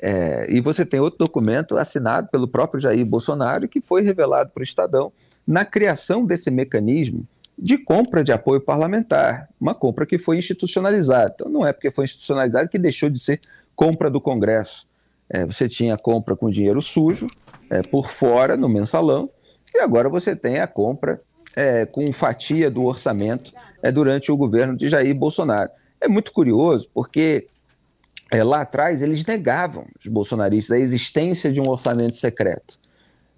É, 0.01 0.47
e 0.49 0.61
você 0.61 0.85
tem 0.85 1.01
outro 1.01 1.19
documento 1.19 1.77
assinado 1.77 2.29
pelo 2.29 2.47
próprio 2.47 2.81
Jair 2.81 3.05
Bolsonaro 3.05 3.69
que 3.69 3.81
foi 3.81 4.03
revelado 4.03 4.51
para 4.51 4.61
o 4.61 4.65
Estadão 4.65 5.13
na 5.47 5.65
criação 5.65 6.25
desse 6.25 6.51
mecanismo 6.51 7.27
de 7.59 7.79
compra 7.79 8.25
de 8.25 8.33
apoio 8.33 8.61
parlamentar, 8.61 9.49
uma 9.61 9.75
compra 9.75 10.05
que 10.07 10.19
foi 10.19 10.39
institucionalizada. 10.39 11.33
Então, 11.35 11.49
não 11.51 11.67
é 11.67 11.73
porque 11.73 11.91
foi 11.91 12.05
institucionalizada 12.05 12.69
que 12.69 12.79
deixou 12.79 13.09
de 13.09 13.19
ser 13.19 13.41
compra 13.75 14.11
do 14.11 14.21
Congresso. 14.21 14.87
É, 15.29 15.45
você 15.45 15.69
tinha 15.69 15.95
a 15.95 15.99
compra 15.99 16.37
com 16.37 16.51
dinheiro 16.51 16.83
sujo, 16.83 17.27
é, 17.71 17.83
por 17.83 18.11
fora, 18.11 18.57
no 18.57 18.69
mensalão, 18.69 19.31
e 19.75 19.79
agora 19.79 20.09
você 20.09 20.37
tem 20.37 20.61
a 20.61 20.67
compra 20.67 21.21
é, 21.57 21.87
com 21.87 22.13
fatia 22.13 22.71
do 22.71 22.85
orçamento 22.85 23.53
é, 23.83 23.91
durante 23.91 24.31
o 24.31 24.37
governo 24.37 24.77
de 24.77 24.89
Jair 24.89 25.15
Bolsonaro. 25.15 25.71
É 26.01 26.09
muito 26.09 26.33
curioso, 26.33 26.89
porque 26.93 27.49
é, 28.31 28.43
lá 28.43 28.63
atrás 28.63 29.01
eles 29.01 29.25
negavam, 29.25 29.87
os 29.99 30.07
bolsonaristas, 30.07 30.77
a 30.77 30.81
existência 30.81 31.51
de 31.51 31.61
um 31.61 31.69
orçamento 31.69 32.17
secreto. 32.17 32.79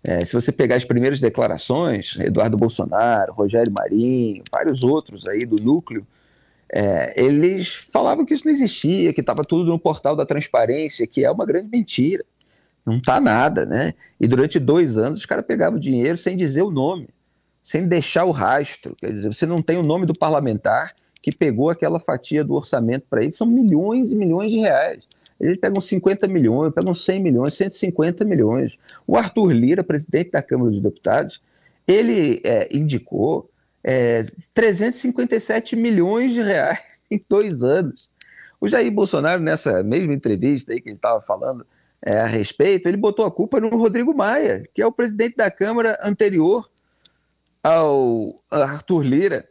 É, 0.06 0.24
se 0.24 0.32
você 0.32 0.52
pegar 0.52 0.76
as 0.76 0.84
primeiras 0.84 1.18
declarações, 1.18 2.16
Eduardo 2.20 2.56
Bolsonaro, 2.56 3.32
Rogério 3.32 3.72
Marinho, 3.76 4.44
vários 4.52 4.84
outros 4.84 5.26
aí 5.26 5.44
do 5.44 5.60
núcleo, 5.60 6.06
é, 6.72 7.20
eles 7.20 7.74
falavam 7.74 8.24
que 8.24 8.32
isso 8.32 8.44
não 8.44 8.52
existia, 8.52 9.12
que 9.12 9.20
estava 9.20 9.44
tudo 9.44 9.64
no 9.64 9.80
portal 9.80 10.14
da 10.14 10.24
transparência, 10.24 11.08
que 11.08 11.24
é 11.24 11.30
uma 11.30 11.44
grande 11.44 11.68
mentira. 11.68 12.24
Não 12.84 12.98
está 12.98 13.20
nada, 13.20 13.66
né? 13.66 13.94
E 14.20 14.28
durante 14.28 14.60
dois 14.60 14.96
anos 14.96 15.18
os 15.18 15.26
caras 15.26 15.44
pegavam 15.44 15.76
dinheiro 15.76 16.16
sem 16.16 16.36
dizer 16.36 16.62
o 16.62 16.70
nome, 16.70 17.08
sem 17.60 17.88
deixar 17.88 18.26
o 18.26 18.30
rastro. 18.30 18.94
Quer 19.00 19.10
dizer, 19.10 19.34
você 19.34 19.44
não 19.44 19.60
tem 19.60 19.76
o 19.76 19.82
nome 19.82 20.06
do 20.06 20.14
parlamentar 20.14 20.94
que 21.20 21.32
pegou 21.32 21.68
aquela 21.68 21.98
fatia 21.98 22.44
do 22.44 22.54
orçamento 22.54 23.06
para 23.10 23.24
eles, 23.24 23.36
são 23.36 23.48
milhões 23.48 24.12
e 24.12 24.14
milhões 24.14 24.52
de 24.52 24.60
reais. 24.60 25.04
Eles 25.38 25.56
pegam 25.56 25.80
50 25.80 26.26
milhões, 26.26 26.72
pegam 26.72 26.94
100 26.94 27.22
milhões, 27.22 27.54
150 27.54 28.24
milhões. 28.24 28.78
O 29.06 29.16
Arthur 29.16 29.52
Lira, 29.52 29.84
presidente 29.84 30.30
da 30.30 30.42
Câmara 30.42 30.70
dos 30.70 30.80
Deputados, 30.80 31.42
ele 31.86 32.40
é, 32.42 32.68
indicou 32.74 33.50
é, 33.84 34.24
357 34.54 35.76
milhões 35.76 36.32
de 36.32 36.42
reais 36.42 36.80
em 37.10 37.22
dois 37.28 37.62
anos. 37.62 38.08
O 38.60 38.66
Jair 38.66 38.90
Bolsonaro, 38.90 39.42
nessa 39.42 39.82
mesma 39.82 40.14
entrevista 40.14 40.72
aí 40.72 40.80
que 40.80 40.88
ele 40.88 40.96
estava 40.96 41.20
falando 41.20 41.66
é, 42.02 42.18
a 42.18 42.26
respeito, 42.26 42.88
ele 42.88 42.96
botou 42.96 43.26
a 43.26 43.30
culpa 43.30 43.60
no 43.60 43.68
Rodrigo 43.68 44.14
Maia, 44.14 44.66
que 44.74 44.80
é 44.80 44.86
o 44.86 44.92
presidente 44.92 45.36
da 45.36 45.50
Câmara 45.50 45.98
anterior 46.02 46.68
ao 47.62 48.40
Arthur 48.50 49.02
Lira, 49.02 49.48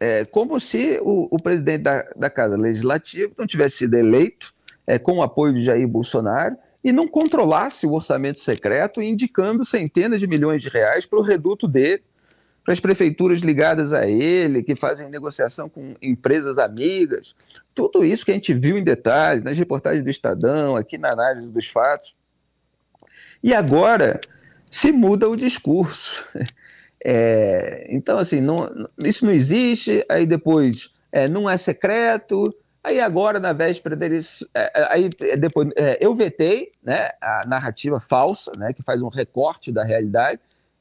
é, 0.00 0.24
como 0.24 0.58
se 0.58 0.98
o, 1.02 1.28
o 1.30 1.36
presidente 1.42 1.82
da, 1.82 2.02
da 2.16 2.30
Casa 2.30 2.56
Legislativa 2.56 3.32
não 3.36 3.46
tivesse 3.46 3.78
sido 3.78 3.94
eleito 3.94 4.54
é, 4.88 4.98
com 4.98 5.18
o 5.18 5.22
apoio 5.22 5.52
de 5.52 5.62
Jair 5.62 5.86
Bolsonaro 5.86 6.56
e 6.82 6.90
não 6.92 7.06
controlasse 7.06 7.86
o 7.86 7.92
orçamento 7.92 8.40
secreto, 8.40 9.02
indicando 9.02 9.62
centenas 9.62 10.18
de 10.18 10.26
milhões 10.26 10.62
de 10.62 10.70
reais 10.70 11.04
para 11.04 11.18
o 11.18 11.22
reduto 11.22 11.68
dele, 11.68 12.02
para 12.64 12.72
as 12.72 12.80
prefeituras 12.80 13.40
ligadas 13.40 13.92
a 13.92 14.08
ele, 14.08 14.62
que 14.62 14.74
fazem 14.74 15.10
negociação 15.10 15.68
com 15.68 15.92
empresas 16.00 16.58
amigas. 16.58 17.34
Tudo 17.74 18.02
isso 18.02 18.24
que 18.24 18.30
a 18.30 18.34
gente 18.34 18.54
viu 18.54 18.78
em 18.78 18.84
detalhes 18.84 19.44
nas 19.44 19.58
reportagens 19.58 20.02
do 20.02 20.08
Estadão, 20.08 20.74
aqui 20.74 20.96
na 20.96 21.12
análise 21.12 21.50
dos 21.50 21.66
fatos. 21.66 22.16
E 23.42 23.52
agora 23.52 24.18
se 24.70 24.90
muda 24.90 25.28
o 25.28 25.36
discurso. 25.36 26.26
É, 27.04 27.86
então, 27.90 28.18
assim, 28.18 28.40
não, 28.40 28.68
isso 29.04 29.24
não 29.24 29.32
existe, 29.32 30.04
aí 30.08 30.26
depois 30.26 30.92
é, 31.12 31.28
não 31.28 31.48
é 31.48 31.56
secreto, 31.56 32.52
Aí 32.88 33.00
agora, 33.00 33.38
na 33.38 33.52
véspera 33.52 33.94
deles, 33.94 34.42
é, 34.54 34.80
é, 34.80 34.92
aí 34.94 35.10
depois 35.38 35.68
é, 35.76 35.98
eu 36.00 36.14
vetei 36.14 36.72
né, 36.82 37.10
a 37.20 37.46
narrativa 37.46 38.00
falsa, 38.00 38.50
né, 38.56 38.72
que 38.72 38.82
faz 38.82 39.02
um 39.02 39.08
recorte 39.08 39.70
da 39.70 39.84
realidade, 39.84 40.40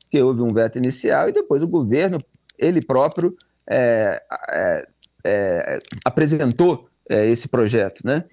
que 0.10 0.22
houve 0.22 0.42
um 0.42 0.54
veto 0.54 0.78
inicial, 0.78 1.28
e 1.28 1.34
depois 1.34 1.62
o 1.62 1.68
governo, 1.68 2.18
ele 2.58 2.82
próprio, 2.82 3.36
é, 3.70 4.24
é, 4.50 4.88
é 5.26 5.80
apresentou 6.06 6.88
esse 7.10 7.50
projeto. 7.50 8.02
Né? 8.06 8.24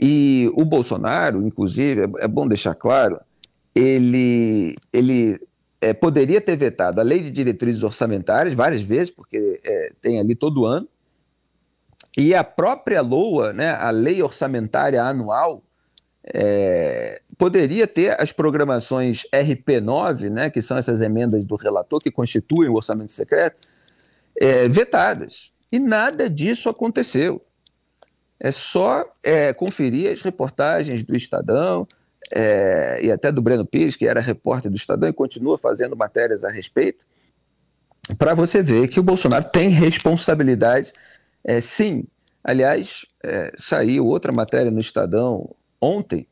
e 0.00 0.50
o 0.54 0.64
Bolsonaro, 0.64 1.46
inclusive, 1.46 2.10
é, 2.20 2.26
bom 2.28 2.48
deixar 2.48 2.74
claro, 2.74 3.20
ele, 3.74 4.76
ele 4.90 5.38
poderia 6.00 6.40
ter 6.40 6.56
vetado 6.56 7.00
a 7.00 7.04
lei 7.04 7.20
de 7.20 7.30
diretrizes 7.30 7.82
orçamentárias 7.82 8.54
várias 8.54 8.80
vezes, 8.80 9.10
porque 9.10 9.60
tem 10.00 10.18
ali 10.18 10.34
todo 10.34 10.64
ano, 10.64 10.88
e 12.18 12.34
a 12.34 12.42
própria 12.42 13.00
LOA, 13.00 13.52
né, 13.52 13.70
a 13.70 13.90
Lei 13.90 14.20
Orçamentária 14.20 15.00
Anual, 15.00 15.62
é, 16.24 17.22
poderia 17.38 17.86
ter 17.86 18.20
as 18.20 18.32
programações 18.32 19.22
RP9, 19.32 20.28
né, 20.28 20.50
que 20.50 20.60
são 20.60 20.76
essas 20.76 21.00
emendas 21.00 21.44
do 21.44 21.54
relator 21.54 22.00
que 22.00 22.10
constituem 22.10 22.68
o 22.68 22.74
orçamento 22.74 23.12
secreto, 23.12 23.68
é, 24.40 24.68
vetadas. 24.68 25.52
E 25.70 25.78
nada 25.78 26.28
disso 26.28 26.68
aconteceu. 26.68 27.40
É 28.40 28.50
só 28.50 29.04
é, 29.22 29.52
conferir 29.52 30.12
as 30.12 30.20
reportagens 30.20 31.04
do 31.04 31.14
Estadão 31.14 31.86
é, 32.32 32.98
e 33.00 33.12
até 33.12 33.30
do 33.30 33.40
Breno 33.40 33.64
Pires, 33.64 33.94
que 33.94 34.08
era 34.08 34.20
repórter 34.20 34.72
do 34.72 34.76
Estadão 34.76 35.08
e 35.08 35.12
continua 35.12 35.56
fazendo 35.56 35.96
matérias 35.96 36.44
a 36.44 36.50
respeito, 36.50 37.06
para 38.18 38.34
você 38.34 38.60
ver 38.60 38.88
que 38.88 38.98
o 38.98 39.04
Bolsonaro 39.04 39.48
tem 39.52 39.68
responsabilidade 39.68 40.92
é, 41.44 41.60
sim, 41.60 42.04
aliás, 42.42 43.06
é, 43.22 43.52
saiu 43.56 44.06
outra 44.06 44.32
matéria 44.32 44.70
no 44.70 44.80
Estadão 44.80 45.54
ontem, 45.80 46.26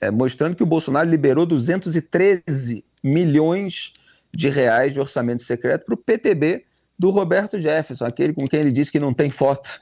é, 0.00 0.10
mostrando 0.10 0.56
que 0.56 0.62
o 0.62 0.66
Bolsonaro 0.66 1.08
liberou 1.08 1.46
213 1.46 2.84
milhões 3.02 3.92
de 4.34 4.48
reais 4.48 4.92
de 4.92 5.00
orçamento 5.00 5.42
secreto 5.42 5.84
para 5.84 5.94
o 5.94 5.98
PTB 5.98 6.64
do 6.98 7.10
Roberto 7.10 7.60
Jefferson, 7.60 8.04
aquele 8.04 8.32
com 8.32 8.46
quem 8.46 8.60
ele 8.60 8.70
disse 8.70 8.90
que 8.90 9.00
não 9.00 9.12
tem 9.12 9.28
foto. 9.28 9.80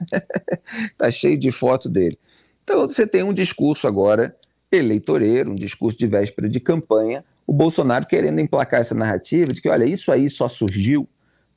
Está 0.93 1.11
cheio 1.13 1.39
de 1.39 1.51
foto 1.51 1.89
dele. 1.89 2.19
Então 2.65 2.87
você 2.87 3.07
tem 3.07 3.23
um 3.23 3.33
discurso 3.33 3.87
agora 3.87 4.35
eleitoreiro, 4.73 5.51
um 5.51 5.57
discurso 5.57 5.99
de 5.99 6.07
véspera 6.07 6.49
de 6.49 6.61
campanha, 6.61 7.25
o 7.47 7.53
Bolsonaro 7.53 8.07
querendo 8.07 8.41
emplacar 8.41 8.81
essa 8.81 8.95
narrativa 8.95 9.53
de 9.53 9.61
que, 9.61 9.69
olha, 9.69 9.85
isso 9.85 10.13
aí 10.13 10.31
só 10.31 10.49
surgiu 10.49 11.09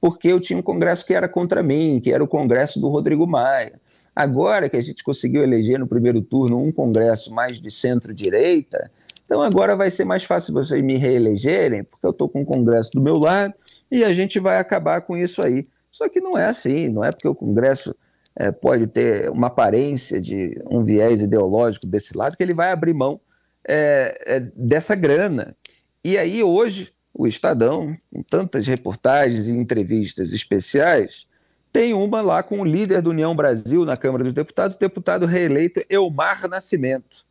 porque 0.04 0.28
eu 0.28 0.42
tinha 0.42 0.60
um 0.60 0.62
Congresso 0.62 1.06
que 1.06 1.14
era 1.14 1.30
contra 1.30 1.64
mim, 1.64 2.02
que 2.04 2.12
era 2.12 2.22
o 2.22 2.28
Congresso 2.28 2.78
do 2.78 2.90
Rodrigo 2.90 3.26
Maia. 3.26 3.80
Agora 4.14 4.68
que 4.68 4.76
a 4.76 4.82
gente 4.82 5.02
conseguiu 5.02 5.42
eleger 5.42 5.80
no 5.80 5.88
primeiro 5.88 6.22
turno 6.22 6.62
um 6.62 6.74
Congresso 6.74 7.34
mais 7.34 7.58
de 7.58 7.72
centro-direita, 7.72 8.92
então 9.26 9.42
agora 9.42 9.78
vai 9.78 9.90
ser 9.90 10.04
mais 10.04 10.26
fácil 10.26 10.54
vocês 10.54 10.84
me 10.84 10.98
reelegerem, 10.98 11.86
porque 11.86 12.06
eu 12.06 12.10
estou 12.10 12.28
com 12.28 12.42
o 12.42 12.46
Congresso 12.46 12.92
do 12.92 13.00
meu 13.00 13.18
lado 13.18 13.54
e 13.90 14.04
a 14.04 14.12
gente 14.12 14.42
vai 14.42 14.58
acabar 14.58 15.00
com 15.04 15.16
isso 15.16 15.42
aí. 15.42 15.66
Só 15.90 16.10
que 16.10 16.20
não 16.20 16.38
é 16.38 16.48
assim, 16.48 16.90
não 16.90 17.02
é 17.02 17.10
porque 17.10 17.30
o 17.30 17.34
Congresso 17.34 17.96
é, 18.36 18.52
pode 18.52 18.88
ter 18.88 19.30
uma 19.30 19.48
aparência 19.48 20.20
de 20.20 20.62
um 20.70 20.84
viés 20.84 21.22
ideológico 21.22 21.88
desse 21.88 22.14
lado 22.18 22.36
que 22.36 22.44
ele 22.44 22.54
vai 22.54 22.74
abrir 22.74 22.94
mão 22.94 23.22
é, 23.66 24.18
é, 24.26 24.40
dessa 24.54 24.96
grana. 24.96 25.56
E 26.04 26.18
aí 26.18 26.44
hoje 26.44 26.93
o 27.14 27.28
Estadão, 27.28 27.96
com 28.12 28.24
tantas 28.24 28.66
reportagens 28.66 29.48
e 29.48 29.52
entrevistas 29.52 30.34
especiais, 30.34 31.28
tem 31.72 31.94
uma 31.94 32.22
lá 32.22 32.44
com 32.44 32.60
o 32.60 32.66
líder 32.66 33.02
do 33.02 33.10
União 33.10 33.36
Brasil 33.36 33.86
na 33.86 33.98
Câmara 33.98 34.24
dos 34.24 34.34
Deputados, 34.34 34.76
o 34.76 34.80
deputado 34.80 35.26
reeleito 35.26 35.82
Elmar 35.90 36.48
Nascimento. 36.48 37.26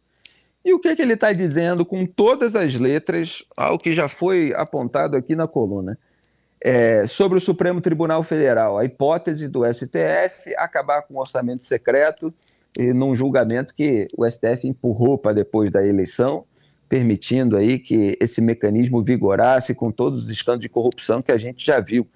E 0.64 0.72
o 0.72 0.78
que, 0.78 0.88
é 0.88 0.96
que 0.96 1.02
ele 1.02 1.14
está 1.14 1.32
dizendo 1.32 1.84
com 1.84 2.06
todas 2.06 2.54
as 2.54 2.74
letras 2.74 3.44
ao 3.56 3.78
que 3.78 3.92
já 3.92 4.08
foi 4.08 4.52
apontado 4.54 5.16
aqui 5.16 5.34
na 5.34 5.48
coluna? 5.48 5.98
É, 6.60 7.06
sobre 7.08 7.38
o 7.38 7.40
Supremo 7.40 7.80
Tribunal 7.80 8.22
Federal, 8.22 8.78
a 8.78 8.84
hipótese 8.84 9.48
do 9.48 9.64
STF 9.64 10.54
acabar 10.56 11.02
com 11.02 11.14
o 11.14 11.18
orçamento 11.18 11.64
secreto 11.64 12.32
e 12.78 12.92
num 12.92 13.14
julgamento 13.16 13.74
que 13.74 14.06
o 14.16 14.28
STF 14.28 14.68
empurrou 14.68 15.18
para 15.18 15.32
depois 15.32 15.72
da 15.72 15.84
eleição, 15.84 16.44
permitindo 16.92 17.56
aí 17.56 17.78
que 17.78 18.18
esse 18.20 18.42
mecanismo 18.42 19.02
vigorasse 19.02 19.74
com 19.74 19.90
todos 19.90 20.24
os 20.24 20.28
escândalos 20.28 20.60
de 20.60 20.68
corrupção 20.68 21.22
que 21.22 21.32
a 21.32 21.38
gente 21.38 21.64
já 21.64 21.80
viu. 21.80 22.06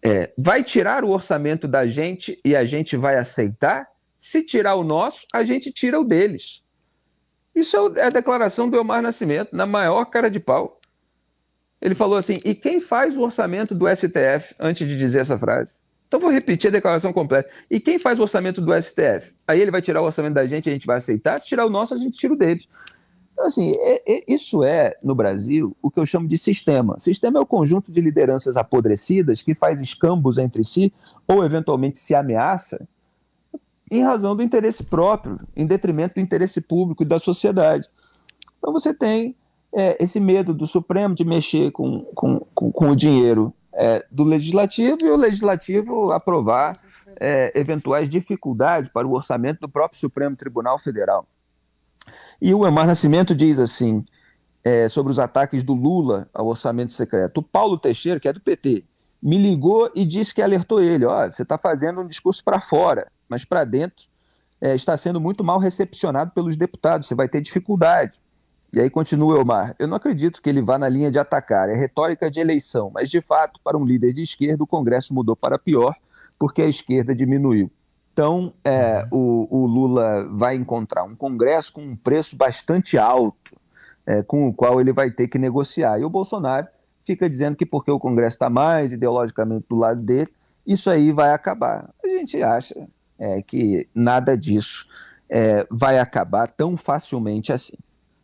É, 0.00 0.32
vai 0.38 0.62
tirar 0.62 1.02
o 1.02 1.10
orçamento 1.10 1.66
da 1.66 1.84
gente 1.84 2.38
e 2.44 2.54
a 2.54 2.64
gente 2.64 2.96
vai 2.96 3.18
aceitar? 3.18 3.88
Se 4.16 4.44
tirar 4.44 4.76
o 4.76 4.84
nosso, 4.84 5.26
a 5.34 5.42
gente 5.42 5.72
tira 5.72 5.98
o 5.98 6.04
deles. 6.04 6.62
Isso 7.52 7.76
é, 7.96 8.02
é 8.02 8.04
a 8.04 8.10
declaração 8.10 8.70
do 8.70 8.76
Elmar 8.76 9.02
Nascimento, 9.02 9.48
na 9.52 9.66
maior 9.66 10.04
cara 10.04 10.30
de 10.30 10.38
pau. 10.38 10.78
Ele 11.82 11.96
falou 11.96 12.18
assim: 12.18 12.40
e 12.44 12.54
quem 12.54 12.78
faz 12.78 13.16
o 13.16 13.22
orçamento 13.22 13.74
do 13.74 13.88
STF 13.88 14.54
antes 14.60 14.86
de 14.86 14.96
dizer 14.96 15.22
essa 15.22 15.36
frase? 15.36 15.72
Então 16.06 16.20
vou 16.20 16.30
repetir 16.30 16.68
a 16.68 16.72
declaração 16.72 17.12
completa. 17.12 17.50
E 17.68 17.80
quem 17.80 17.98
faz 17.98 18.20
o 18.20 18.22
orçamento 18.22 18.60
do 18.60 18.72
STF? 18.80 19.34
Aí 19.44 19.60
ele 19.60 19.72
vai 19.72 19.82
tirar 19.82 20.02
o 20.02 20.04
orçamento 20.04 20.34
da 20.34 20.46
gente, 20.46 20.68
a 20.68 20.72
gente 20.72 20.86
vai 20.86 20.98
aceitar. 20.98 21.40
Se 21.40 21.48
tirar 21.48 21.66
o 21.66 21.68
nosso, 21.68 21.94
a 21.94 21.96
gente 21.96 22.16
tira 22.16 22.32
o 22.32 22.36
deles. 22.36 22.68
Então, 23.38 23.46
assim, 23.46 23.72
é, 23.76 24.02
é, 24.04 24.24
isso 24.26 24.64
é, 24.64 24.96
no 25.00 25.14
Brasil, 25.14 25.76
o 25.80 25.92
que 25.92 26.00
eu 26.00 26.04
chamo 26.04 26.26
de 26.26 26.36
sistema. 26.36 26.98
Sistema 26.98 27.38
é 27.38 27.40
o 27.40 27.46
conjunto 27.46 27.92
de 27.92 28.00
lideranças 28.00 28.56
apodrecidas 28.56 29.42
que 29.42 29.54
faz 29.54 29.80
escambos 29.80 30.38
entre 30.38 30.64
si 30.64 30.92
ou, 31.24 31.44
eventualmente, 31.44 31.98
se 31.98 32.16
ameaça 32.16 32.84
em 33.88 34.02
razão 34.02 34.34
do 34.34 34.42
interesse 34.42 34.82
próprio, 34.82 35.38
em 35.54 35.64
detrimento 35.64 36.16
do 36.16 36.20
interesse 36.20 36.60
público 36.60 37.04
e 37.04 37.06
da 37.06 37.20
sociedade. 37.20 37.88
Então, 38.58 38.72
você 38.72 38.92
tem 38.92 39.36
é, 39.72 39.96
esse 40.02 40.18
medo 40.18 40.52
do 40.52 40.66
Supremo 40.66 41.14
de 41.14 41.24
mexer 41.24 41.70
com, 41.70 42.00
com, 42.16 42.40
com, 42.52 42.72
com 42.72 42.90
o 42.90 42.96
dinheiro 42.96 43.54
é, 43.72 44.04
do 44.10 44.24
Legislativo 44.24 44.98
e 45.02 45.10
o 45.10 45.16
Legislativo 45.16 46.10
aprovar 46.10 46.76
é, 47.20 47.52
eventuais 47.54 48.08
dificuldades 48.08 48.90
para 48.90 49.06
o 49.06 49.12
orçamento 49.12 49.60
do 49.60 49.68
próprio 49.68 50.00
Supremo 50.00 50.34
Tribunal 50.34 50.76
Federal. 50.76 51.24
E 52.40 52.54
o 52.54 52.66
Emar 52.66 52.86
Nascimento 52.86 53.34
diz 53.34 53.58
assim, 53.58 54.04
é, 54.64 54.88
sobre 54.88 55.10
os 55.10 55.18
ataques 55.18 55.62
do 55.62 55.74
Lula 55.74 56.28
ao 56.32 56.46
orçamento 56.46 56.92
secreto. 56.92 57.38
O 57.38 57.42
Paulo 57.42 57.78
Teixeira, 57.78 58.20
que 58.20 58.28
é 58.28 58.32
do 58.32 58.40
PT, 58.40 58.84
me 59.22 59.36
ligou 59.36 59.90
e 59.94 60.04
disse 60.04 60.34
que 60.34 60.42
alertou 60.42 60.80
ele: 60.80 61.04
ó, 61.04 61.28
você 61.28 61.42
está 61.42 61.58
fazendo 61.58 62.00
um 62.00 62.06
discurso 62.06 62.42
para 62.44 62.60
fora, 62.60 63.10
mas 63.28 63.44
para 63.44 63.64
dentro 63.64 64.06
é, 64.60 64.74
está 64.74 64.96
sendo 64.96 65.20
muito 65.20 65.42
mal 65.42 65.58
recepcionado 65.58 66.30
pelos 66.32 66.56
deputados, 66.56 67.06
você 67.06 67.14
vai 67.14 67.28
ter 67.28 67.40
dificuldade. 67.40 68.20
E 68.74 68.80
aí 68.80 68.90
continua 68.90 69.34
o 69.34 69.38
Elmar: 69.38 69.74
eu 69.78 69.88
não 69.88 69.96
acredito 69.96 70.42
que 70.42 70.48
ele 70.48 70.62
vá 70.62 70.78
na 70.78 70.88
linha 70.88 71.10
de 71.10 71.18
atacar, 71.18 71.68
é 71.68 71.74
retórica 71.74 72.30
de 72.30 72.40
eleição, 72.40 72.90
mas 72.92 73.10
de 73.10 73.20
fato, 73.20 73.60
para 73.62 73.76
um 73.76 73.84
líder 73.84 74.12
de 74.12 74.22
esquerda, 74.22 74.62
o 74.62 74.66
Congresso 74.66 75.14
mudou 75.14 75.34
para 75.34 75.58
pior, 75.58 75.94
porque 76.38 76.62
a 76.62 76.66
esquerda 76.66 77.14
diminuiu. 77.14 77.70
Então, 78.18 78.52
é, 78.64 79.06
uhum. 79.12 79.46
o, 79.48 79.62
o, 79.62 79.66
Lula 79.66 80.26
vai 80.32 80.56
encontrar 80.56 81.04
um 81.04 81.14
Congresso 81.14 81.72
com 81.72 81.82
um 81.82 81.94
preço 81.94 82.34
bastante 82.34 82.98
alto, 82.98 83.56
é, 84.04 84.24
com 84.24 84.48
o 84.48 84.52
qual 84.52 84.80
ele 84.80 84.92
vai 84.92 85.08
ter 85.08 85.28
que 85.28 85.38
negociar. 85.38 86.00
E 86.00 86.04
o 86.04 86.10
Bolsonaro 86.10 86.66
fica 87.06 87.30
dizendo 87.30 87.56
que 87.56 87.64
porque 87.64 87.92
o 87.92 88.00
Congresso 88.00 88.34
está 88.34 88.50
mais 88.50 88.92
ideologicamente 88.92 89.66
do 89.70 89.76
lado 89.76 90.02
dele, 90.02 90.28
isso 90.66 90.90
aí 90.90 91.12
vai 91.12 91.32
acabar. 91.32 91.90
A 92.04 92.08
gente 92.08 92.42
acha 92.42 92.74
é, 93.20 93.40
que 93.40 93.86
nada 93.94 94.36
disso 94.36 94.84
é, 95.30 95.64
vai 95.70 96.00
acabar 96.00 96.48
tão 96.48 96.76
facilmente 96.76 97.52
assim. 97.52 97.76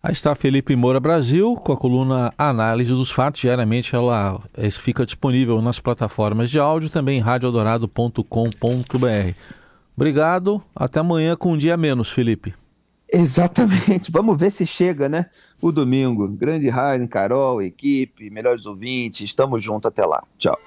Aí 0.03 0.13
está 0.13 0.35
Felipe 0.35 0.75
Moura 0.75 0.99
Brasil 0.99 1.55
com 1.55 1.71
a 1.71 1.77
coluna 1.77 2.35
Análise 2.37 2.91
dos 2.91 3.13
Fatos. 3.13 3.43
Diariamente 3.43 3.95
ela 3.95 4.41
é, 4.55 4.69
fica 4.73 5.07
disponível 5.07 5.63
nas 5.63 5.79
plataformas 5.79 6.51
de 6.51 6.59
áudio, 6.59 6.91
também 6.91 7.19
em 7.19 7.23
radioeldorado.com.br. 7.23 9.64
Obrigado. 9.97 10.63
Até 10.75 11.01
amanhã 11.01 11.37
com 11.37 11.53
um 11.53 11.57
dia 11.57 11.77
menos, 11.77 12.11
Felipe. 12.11 12.55
Exatamente. 13.13 14.11
Vamos 14.13 14.39
ver 14.39 14.51
se 14.51 14.67
chega, 14.67 15.09
né? 15.09 15.27
O 15.61 15.71
domingo. 15.71 16.29
Grande 16.29 16.69
Raizen, 16.69 17.07
Carol, 17.07 17.63
equipe, 17.63 18.31
melhores 18.31 18.67
ouvintes. 18.67 19.23
Estamos 19.23 19.63
juntos 19.63 19.89
até 19.89 20.05
lá. 20.05 20.23
Tchau. 20.39 20.59